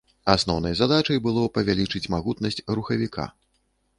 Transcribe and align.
Асноўнай 0.33 0.73
задачай 0.79 1.19
было 1.27 1.43
павялічыць 1.57 2.03
магутнасць 2.15 2.59
рухавіка. 2.79 3.29